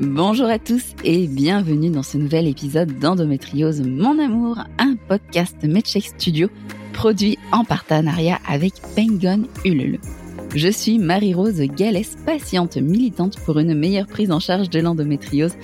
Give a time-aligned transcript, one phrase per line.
[0.00, 6.04] Bonjour à tous et bienvenue dans ce nouvel épisode d'Endométriose Mon Amour, un podcast Medshake
[6.04, 6.48] Studio
[6.92, 9.98] produit en partenariat avec Pengon Ulule.
[10.54, 15.56] Je suis Marie-Rose Gallès, patiente militante pour une meilleure prise en charge de l'endométriose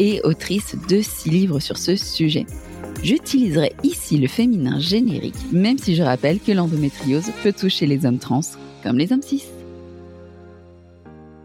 [0.00, 2.46] et autrice de six livres sur ce sujet.
[3.02, 8.18] J'utiliserai ici le féminin générique, même si je rappelle que l'endométriose peut toucher les hommes
[8.18, 8.40] trans
[8.82, 9.44] comme les hommes cis.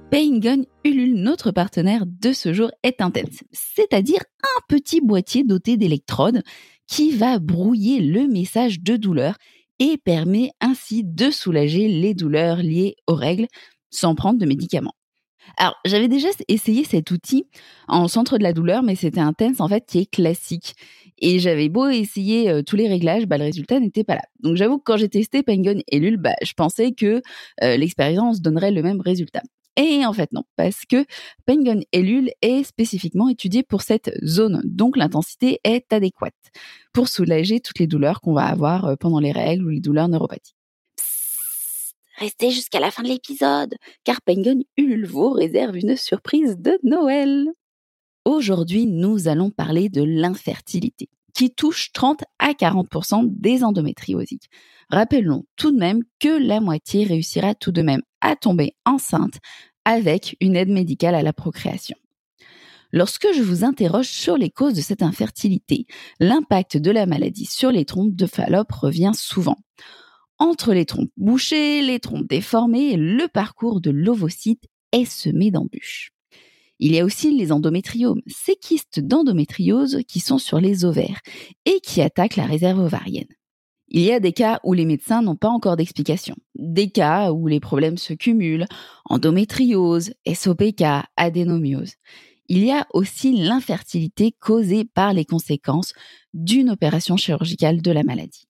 [0.09, 3.11] Paingun Ulule, notre partenaire de ce jour, est un
[3.51, 6.41] c'est-à-dire un petit boîtier doté d'électrodes
[6.87, 9.35] qui va brouiller le message de douleur
[9.79, 13.47] et permet ainsi de soulager les douleurs liées aux règles
[13.89, 14.95] sans prendre de médicaments.
[15.57, 17.45] Alors, j'avais déjà essayé cet outil
[17.87, 20.75] en centre de la douleur, mais c'était un TENS en fait qui est classique.
[21.19, 24.23] Et j'avais beau essayer euh, tous les réglages, bah, le résultat n'était pas là.
[24.39, 27.21] Donc j'avoue que quand j'ai testé Penguin et Lul, bah, je pensais que
[27.63, 29.43] euh, l'expérience donnerait le même résultat.
[29.77, 31.05] Et en fait, non, parce que
[31.45, 36.33] Penguin Lul est spécifiquement étudié pour cette zone, donc l'intensité est adéquate
[36.91, 40.09] pour soulager toutes les douleurs qu'on va avoir euh, pendant les règles ou les douleurs
[40.09, 40.60] neuropathiques.
[42.21, 47.47] Restez jusqu'à la fin de l'épisode, car Penguin Ulule vous réserve une surprise de Noël.
[48.25, 54.49] Aujourd'hui, nous allons parler de l'infertilité, qui touche 30 à 40% des endométriosiques.
[54.89, 59.39] Rappelons tout de même que la moitié réussira tout de même à tomber enceinte
[59.83, 61.97] avec une aide médicale à la procréation.
[62.93, 65.87] Lorsque je vous interroge sur les causes de cette infertilité,
[66.19, 69.57] l'impact de la maladie sur les trompes de Fallope revient souvent.
[70.41, 76.13] Entre les trompes bouchées, les trompes déformées, le parcours de l'ovocyte est semé d'embûches.
[76.79, 81.21] Il y a aussi les endométriomes, ces kystes d'endométriose qui sont sur les ovaires
[81.65, 83.27] et qui attaquent la réserve ovarienne.
[83.89, 87.45] Il y a des cas où les médecins n'ont pas encore d'explication, des cas où
[87.45, 88.65] les problèmes se cumulent,
[89.05, 91.93] endométriose, SOPK, adénomiose.
[92.47, 95.93] Il y a aussi l'infertilité causée par les conséquences
[96.33, 98.47] d'une opération chirurgicale de la maladie.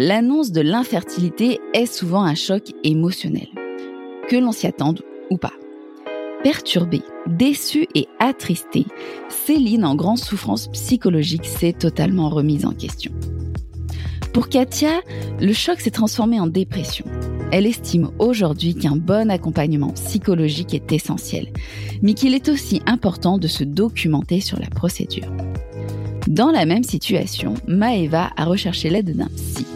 [0.00, 3.48] L'annonce de l'infertilité est souvent un choc émotionnel,
[4.30, 5.54] que l'on s'y attende ou pas.
[6.44, 8.86] Perturbée, déçue et attristée,
[9.28, 13.10] Céline, en grande souffrance psychologique, s'est totalement remise en question.
[14.32, 15.00] Pour Katia,
[15.40, 17.04] le choc s'est transformé en dépression.
[17.50, 21.48] Elle estime aujourd'hui qu'un bon accompagnement psychologique est essentiel,
[22.02, 25.26] mais qu'il est aussi important de se documenter sur la procédure.
[26.28, 29.66] Dans la même situation, Maeva a recherché l'aide d'un psy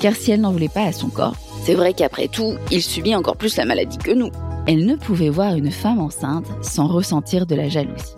[0.00, 3.14] car si elle n'en voulait pas à son corps, c'est vrai qu'après tout, il subit
[3.14, 4.30] encore plus la maladie que nous.
[4.66, 8.14] Elle ne pouvait voir une femme enceinte sans ressentir de la jalousie.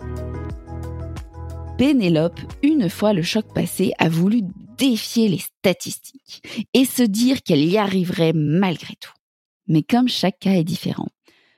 [1.77, 4.41] Pénélope, une fois le choc passé, a voulu
[4.77, 9.13] défier les statistiques et se dire qu'elle y arriverait malgré tout.
[9.67, 11.09] Mais comme chaque cas est différent,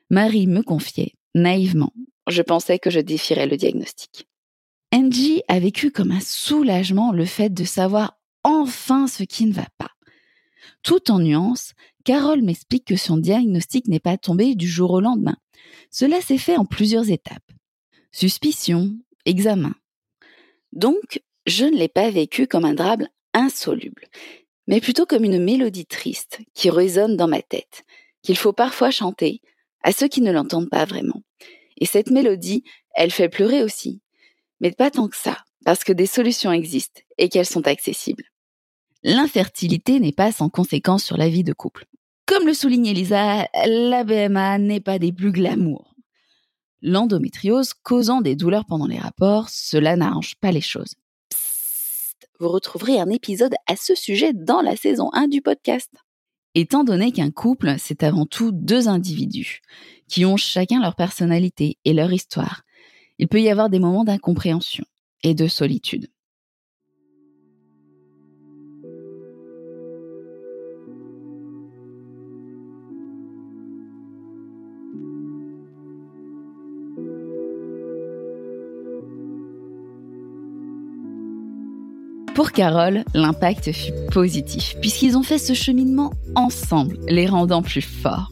[0.10, 1.94] Marie me confiait, naïvement,
[2.28, 4.28] je pensais que je défierais le diagnostic.
[4.94, 9.68] Angie a vécu comme un soulagement le fait de savoir enfin ce qui ne va
[9.78, 9.92] pas.
[10.84, 15.38] Tout en nuance, Carole m'explique que son diagnostic n'est pas tombé du jour au lendemain.
[15.92, 17.52] Cela s'est fait en plusieurs étapes.
[18.12, 19.76] Suspicion, examen.
[20.74, 24.08] Donc, je ne l'ai pas vécu comme un drame insoluble,
[24.68, 27.84] mais plutôt comme une mélodie triste qui résonne dans ma tête,
[28.24, 29.42] qu'il faut parfois chanter
[29.84, 31.22] à ceux qui ne l'entendent pas vraiment.
[31.78, 34.02] Et cette mélodie, elle fait pleurer aussi.
[34.60, 38.31] Mais pas tant que ça, parce que des solutions existent et qu'elles sont accessibles
[39.04, 41.86] l'infertilité n'est pas sans conséquence sur la vie de couple.
[42.26, 45.96] Comme le souligne Elisa, la BMA n'est pas des plus glamour.
[46.82, 50.96] L'endométriose causant des douleurs pendant les rapports, cela n'arrange pas les choses.
[52.40, 55.92] vous retrouverez un épisode à ce sujet dans la saison 1 du podcast.
[56.56, 59.62] Étant donné qu'un couple, c'est avant tout deux individus,
[60.08, 62.64] qui ont chacun leur personnalité et leur histoire,
[63.20, 64.84] il peut y avoir des moments d'incompréhension
[65.24, 66.11] et de solitude.
[82.42, 88.32] Pour Carole, l'impact fut positif, puisqu'ils ont fait ce cheminement ensemble, les rendant plus forts.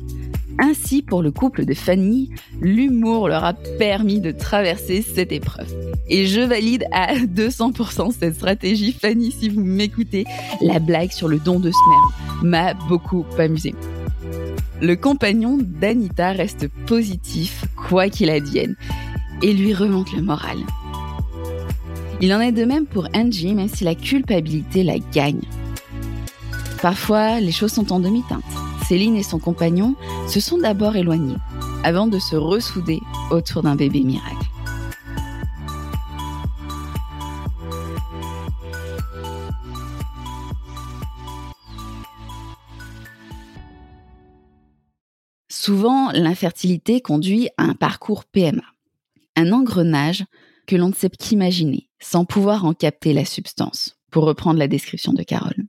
[0.58, 5.72] Ainsi, pour le couple de Fanny, l'humour leur a permis de traverser cette épreuve.
[6.08, 8.94] Et je valide à 200% cette stratégie.
[8.94, 10.26] Fanny, si vous m'écoutez,
[10.60, 13.76] la blague sur le don de sperme m'a beaucoup amusé.
[14.82, 18.76] Le compagnon d'Anita reste positif, quoi qu'il advienne,
[19.44, 20.58] et lui remonte le moral.
[22.22, 25.40] Il en est de même pour Angie, même si la culpabilité la gagne.
[26.82, 28.44] Parfois, les choses sont en demi-teinte.
[28.90, 29.96] Céline et son compagnon
[30.28, 31.38] se sont d'abord éloignés,
[31.86, 33.00] avant de se ressouder
[33.32, 34.36] autour d'un bébé miracle.
[45.48, 48.64] Souvent, l'infertilité conduit à un parcours PMA,
[49.38, 50.26] un engrenage
[50.70, 55.14] que l'on ne sait qu'imaginer, sans pouvoir en capter la substance, pour reprendre la description
[55.14, 55.66] de Carole.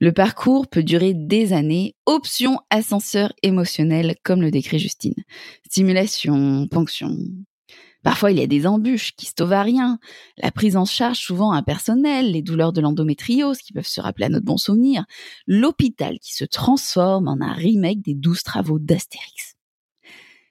[0.00, 5.14] Le parcours peut durer des années, option ascenseur émotionnel, comme le décrit Justine.
[5.66, 7.16] Stimulation, ponction.
[8.02, 9.12] Parfois, il y a des embûches,
[9.50, 10.00] rien.
[10.36, 14.30] la prise en charge souvent impersonnelle, les douleurs de l'endométriose qui peuvent se rappeler à
[14.30, 15.04] notre bon souvenir,
[15.46, 19.54] l'hôpital qui se transforme en un remake des douze travaux d'Astérix.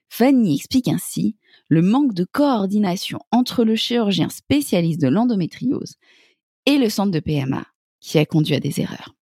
[0.07, 1.35] Fanny explique ainsi
[1.69, 5.95] le manque de coordination entre le chirurgien spécialiste de l'endométriose
[6.65, 7.65] et le centre de PMA
[7.99, 9.13] qui a conduit à des erreurs.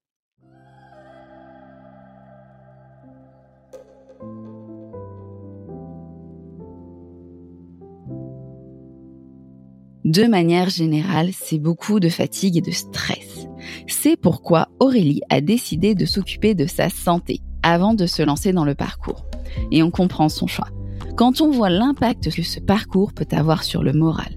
[10.06, 13.48] De manière générale, c'est beaucoup de fatigue et de stress.
[13.88, 18.66] C'est pourquoi Aurélie a décidé de s'occuper de sa santé avant de se lancer dans
[18.66, 19.26] le parcours.
[19.72, 20.68] Et on comprend son choix.
[21.16, 24.36] Quand on voit l'impact que ce parcours peut avoir sur le moral.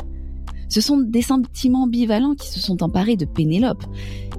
[0.69, 3.82] Ce sont des sentiments ambivalents qui se sont emparés de Pénélope,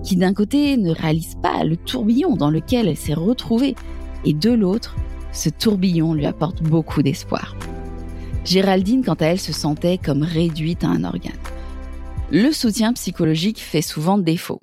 [0.06, 3.76] qui d'un côté ne réalise pas le tourbillon dans lequel elle s'est retrouvée,
[4.24, 4.96] et de l'autre,
[5.34, 7.58] ce tourbillon lui apporte beaucoup d'espoir.
[8.46, 11.34] Géraldine, quant à elle, se sentait comme réduite à un organe.
[12.32, 14.62] Le soutien psychologique fait souvent défaut.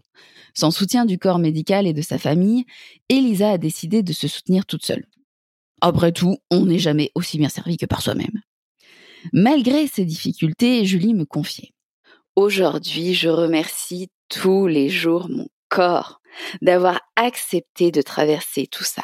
[0.55, 2.65] Sans soutien du corps médical et de sa famille,
[3.11, 5.05] Elisa a décidé de se soutenir toute seule.
[5.81, 8.41] Après tout, on n'est jamais aussi bien servi que par soi-même.
[9.33, 11.73] Malgré ces difficultés, Julie me confiait.
[12.35, 16.21] Aujourd'hui, je remercie tous les jours mon corps
[16.63, 19.03] d'avoir accepté de traverser tout ça.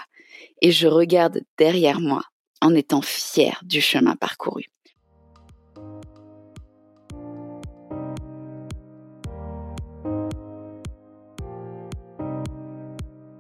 [0.61, 2.23] Et je regarde derrière moi
[2.61, 4.65] en étant fier du chemin parcouru.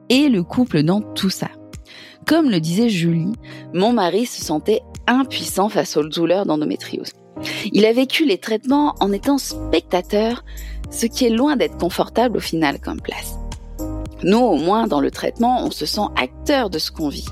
[0.08, 1.48] Et le couple dans tout ça.
[2.26, 3.32] Comme le disait Julie,
[3.74, 7.12] mon mari se sentait impuissant face aux douleurs d'endométriose.
[7.72, 10.44] Il a vécu les traitements en étant spectateur,
[10.90, 13.36] ce qui est loin d'être confortable au final comme place.
[14.22, 17.26] Nous, au moins, dans le traitement, on se sent acteur de ce qu'on vit.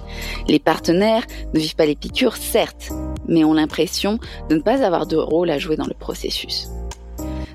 [0.48, 2.90] Les partenaires ne vivent pas les piqûres, certes,
[3.28, 6.68] mais ont l'impression de ne pas avoir de rôle à jouer dans le processus.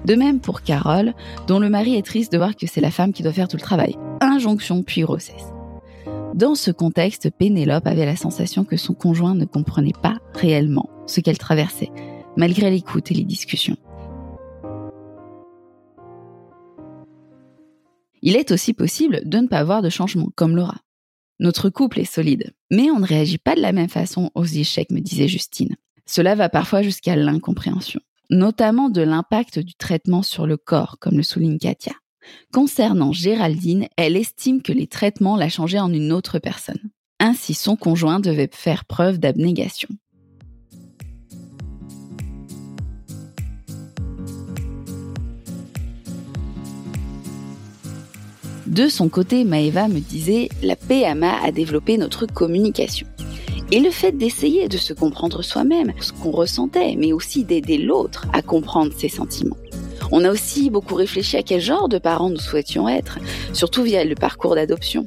[0.05, 1.13] De même pour Carole,
[1.47, 3.57] dont le mari est triste de voir que c'est la femme qui doit faire tout
[3.57, 3.97] le travail.
[4.21, 5.54] Injonction puis grossesse.
[6.33, 11.21] Dans ce contexte, Pénélope avait la sensation que son conjoint ne comprenait pas réellement ce
[11.21, 11.91] qu'elle traversait,
[12.35, 13.77] malgré l'écoute et les discussions.
[18.21, 20.77] Il est aussi possible de ne pas avoir de changement, comme Laura.
[21.39, 24.91] Notre couple est solide, mais on ne réagit pas de la même façon aux échecs,
[24.91, 25.75] me disait Justine.
[26.05, 27.99] Cela va parfois jusqu'à l'incompréhension,
[28.29, 31.93] notamment de l'impact du traitement sur le corps, comme le souligne Katia.
[32.53, 36.79] Concernant Géraldine, elle estime que les traitements l'a changée en une autre personne.
[37.19, 39.89] Ainsi, son conjoint devait faire preuve d'abnégation.
[48.67, 53.07] De son côté, Maeva me disait, la PMA a développé notre communication.
[53.71, 58.27] Et le fait d'essayer de se comprendre soi-même, ce qu'on ressentait, mais aussi d'aider l'autre
[58.33, 59.57] à comprendre ses sentiments.
[60.11, 63.19] On a aussi beaucoup réfléchi à quel genre de parents nous souhaitions être,
[63.53, 65.05] surtout via le parcours d'adoption.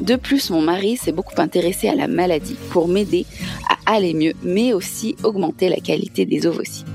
[0.00, 3.24] De plus, mon mari s'est beaucoup intéressé à la maladie pour m'aider
[3.86, 6.86] à aller mieux, mais aussi augmenter la qualité des ovocytes.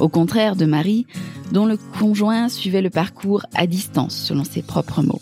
[0.00, 1.06] Au contraire de Marie,
[1.52, 5.20] dont le conjoint suivait le parcours à distance, selon ses propres mots,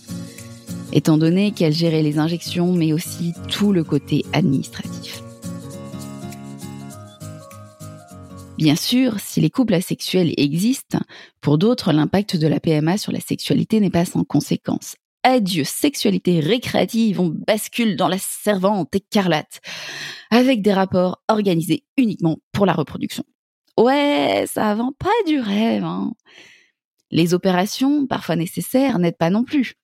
[0.93, 5.23] étant donné qu'elle gérait les injections, mais aussi tout le côté administratif.
[8.61, 11.01] Bien sûr, si les couples asexuels existent,
[11.41, 14.97] pour d'autres, l'impact de la PMA sur la sexualité n'est pas sans conséquence.
[15.23, 19.63] Adieu sexualité récréative, on bascule dans la servante écarlate,
[20.31, 23.25] avec des rapports organisés uniquement pour la reproduction.
[23.79, 25.85] Ouais, ça vend pas du rêve.
[25.85, 26.13] Hein.
[27.11, 29.77] Les opérations, parfois nécessaires, n'aident pas non plus.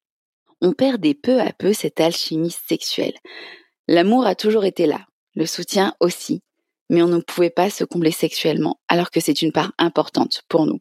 [0.60, 3.14] On perd des peu à peu cette alchimie sexuelle.
[3.88, 6.42] L'amour a toujours été là, le soutien aussi,
[6.90, 10.66] mais on ne pouvait pas se combler sexuellement alors que c'est une part importante pour
[10.66, 10.80] nous.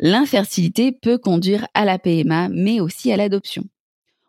[0.00, 3.64] L'infertilité peut conduire à la PMA, mais aussi à l'adoption.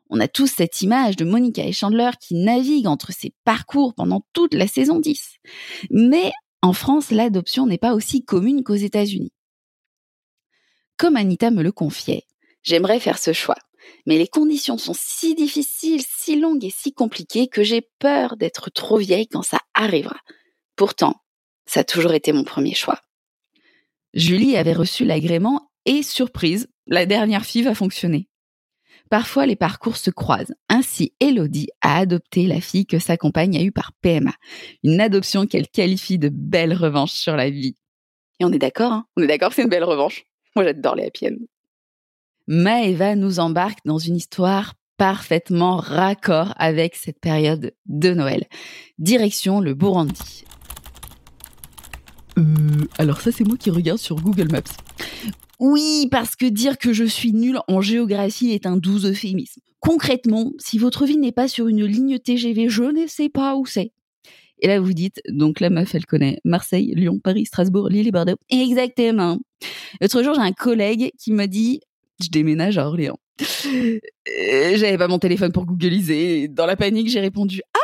[0.09, 4.25] On a tous cette image de Monica et Chandler qui naviguent entre ces parcours pendant
[4.33, 5.37] toute la saison 10.
[5.91, 9.31] Mais en France, l'adoption n'est pas aussi commune qu'aux États-Unis.
[10.97, 12.23] Comme Anita me le confiait,
[12.63, 13.55] j'aimerais faire ce choix,
[14.05, 18.69] mais les conditions sont si difficiles, si longues et si compliquées que j'ai peur d'être
[18.69, 20.17] trop vieille quand ça arrivera.
[20.75, 21.15] Pourtant,
[21.65, 22.99] ça a toujours été mon premier choix.
[24.13, 28.27] Julie avait reçu l'agrément et, surprise, la dernière fille va fonctionner.
[29.09, 30.53] Parfois, les parcours se croisent.
[30.69, 34.33] Ainsi, Elodie a adopté la fille que sa compagne a eue par PMA.
[34.83, 37.75] Une adoption qu'elle qualifie de belle revanche sur la vie.
[38.39, 40.25] Et on est d'accord, hein On est d'accord c'est une belle revanche.
[40.55, 41.27] Moi, j'adore les happy
[42.47, 48.45] Maëva nous embarque dans une histoire parfaitement raccord avec cette période de Noël.
[48.97, 50.43] Direction le Burundi.
[52.37, 52.43] Euh,
[52.97, 54.61] alors ça, c'est moi qui regarde sur Google Maps.
[55.59, 59.61] Oui, parce que dire que je suis nulle en géographie est un doux euphémisme.
[59.79, 63.65] Concrètement, si votre vie n'est pas sur une ligne TGV, je ne sais pas où
[63.65, 63.91] c'est.
[64.61, 68.35] Et là, vous dites, donc meuf, elle connaît Marseille, Lyon, Paris, Strasbourg, Lille et Bordeaux.
[68.49, 69.39] Exactement.
[70.01, 71.79] L'autre jour, j'ai un collègue qui m'a dit,
[72.21, 73.19] je déménage à Orléans.
[73.41, 76.49] Euh, j'avais pas mon téléphone pour googliser.
[76.49, 77.79] Dans la panique, j'ai répondu, ah,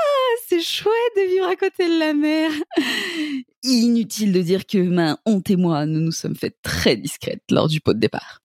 [0.55, 2.51] c'est chouette de vivre à côté de la mer.
[3.63, 7.67] Inutile de dire que, main, honte et moi, nous nous sommes fait très discrètes lors
[7.67, 8.41] du pot de départ.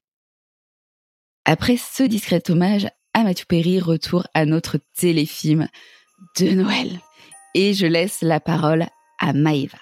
[1.45, 5.69] Après ce discret hommage à Mathieu Perry, retour à notre téléfilm
[6.39, 7.01] de Noël.
[7.55, 8.87] Et je laisse la parole
[9.19, 9.79] à Maëva.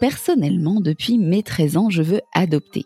[0.00, 2.84] Personnellement, depuis mes 13 ans, je veux adopter.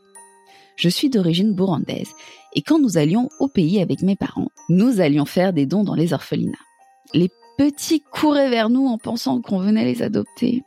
[0.76, 2.10] Je suis d'origine burundaise
[2.54, 5.94] et quand nous allions au pays avec mes parents, nous allions faire des dons dans
[5.94, 6.58] les orphelinats.
[7.58, 10.62] Petits couraient vers nous en pensant qu'on venait les adopter.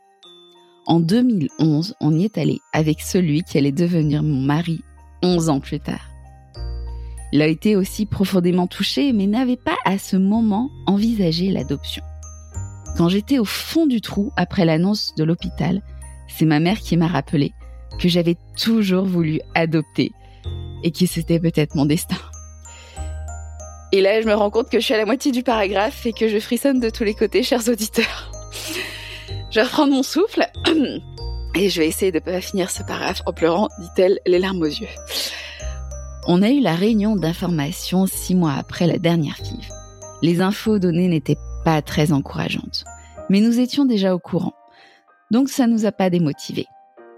[0.86, 4.80] En 2011, on y est allé avec celui qui allait devenir mon mari
[5.22, 6.10] 11 ans plus tard.
[7.32, 12.02] Il a été aussi profondément touché, mais n'avait pas à ce moment envisagé l'adoption.
[12.96, 15.82] Quand j'étais au fond du trou après l'annonce de l'hôpital,
[16.28, 17.52] c'est ma mère qui m'a rappelé
[17.98, 20.12] que j'avais toujours voulu adopter
[20.82, 22.16] et que c'était peut-être mon destin.
[23.92, 26.12] Et là, je me rends compte que je suis à la moitié du paragraphe et
[26.12, 28.30] que je frissonne de tous les côtés, chers auditeurs.
[29.50, 30.44] Je vais reprendre mon souffle
[31.54, 34.60] et je vais essayer de ne pas finir ce paragraphe en pleurant, dit-elle, les larmes
[34.60, 34.88] aux yeux.
[36.26, 39.68] On a eu la réunion d'information six mois après la dernière FIV.
[40.20, 42.84] Les infos données n'étaient pas très encourageantes,
[43.30, 44.52] mais nous étions déjà au courant.
[45.30, 46.66] Donc ça nous a pas démotivés.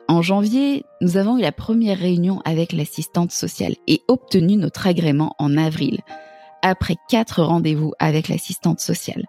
[0.07, 5.35] En janvier, nous avons eu la première réunion avec l'assistante sociale et obtenu notre agrément
[5.39, 5.99] en avril,
[6.63, 9.25] après quatre rendez-vous avec l'assistante sociale,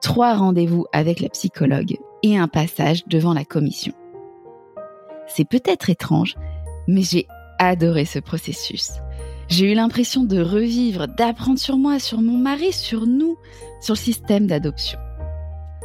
[0.00, 3.92] trois rendez-vous avec la psychologue et un passage devant la commission.
[5.26, 6.36] C'est peut-être étrange,
[6.88, 7.26] mais j'ai
[7.58, 8.92] adoré ce processus.
[9.48, 13.36] J'ai eu l'impression de revivre, d'apprendre sur moi, sur mon mari, sur nous,
[13.80, 14.98] sur le système d'adoption.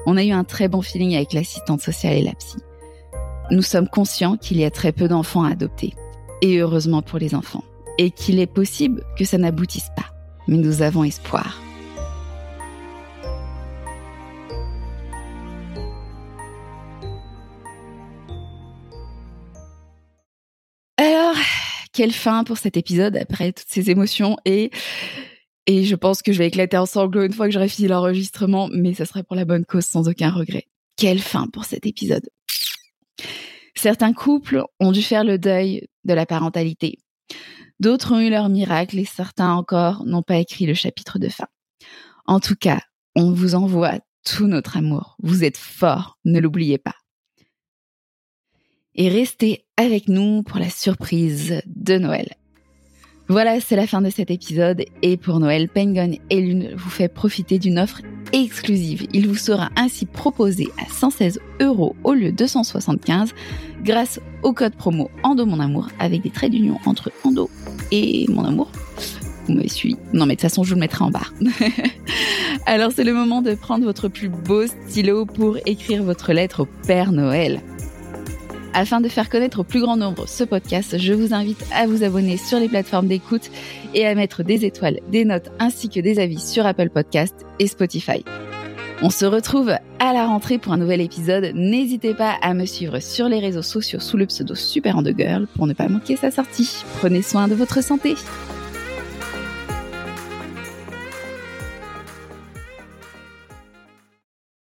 [0.06, 2.58] On a eu un très bon feeling avec l'assistante sociale et la psy.
[3.52, 5.94] Nous sommes conscients qu'il y a très peu d'enfants à adopter,
[6.42, 7.64] et heureusement pour les enfants,
[7.98, 10.17] et qu'il est possible que ça n'aboutisse pas
[10.48, 11.62] mais nous avons espoir.
[20.98, 21.36] Alors,
[21.94, 24.72] quelle fin pour cet épisode après toutes ces émotions et
[25.70, 28.70] et je pense que je vais éclater en sanglots une fois que j'aurai fini l'enregistrement,
[28.72, 30.66] mais ça serait pour la bonne cause sans aucun regret.
[30.96, 32.28] Quelle fin pour cet épisode.
[33.76, 37.00] Certains couples ont dû faire le deuil de la parentalité.
[37.80, 41.48] D'autres ont eu leur miracle et certains encore n'ont pas écrit le chapitre de fin.
[42.26, 42.80] En tout cas,
[43.16, 45.16] on vous envoie tout notre amour.
[45.22, 46.96] Vous êtes forts, ne l'oubliez pas.
[48.96, 52.34] Et restez avec nous pour la surprise de Noël.
[53.30, 57.10] Voilà, c'est la fin de cet épisode et pour Noël, Penguin et Lune vous fait
[57.10, 58.02] profiter d'une offre
[58.34, 59.08] exclusive.
[59.14, 63.34] Il vous sera ainsi proposé à 116 euros au lieu de 175
[63.84, 67.50] grâce au code promo Endo Mon Amour avec des traits d'union entre Endo
[67.92, 68.72] et Mon Amour.
[69.48, 71.34] Vous me suivez Non mais de toute façon, je vous le mettrai en barre.
[72.66, 76.68] Alors c'est le moment de prendre votre plus beau stylo pour écrire votre lettre au
[76.86, 77.62] Père Noël.
[78.80, 82.04] Afin de faire connaître au plus grand nombre ce podcast, je vous invite à vous
[82.04, 83.50] abonner sur les plateformes d'écoute
[83.96, 87.66] et à mettre des étoiles, des notes ainsi que des avis sur Apple Podcast et
[87.66, 88.24] Spotify.
[89.02, 91.54] On se retrouve à la rentrée pour un nouvel épisode.
[91.56, 95.66] N'hésitez pas à me suivre sur les réseaux sociaux sous le pseudo Super Girl pour
[95.66, 96.84] ne pas manquer sa sortie.
[97.00, 98.14] Prenez soin de votre santé.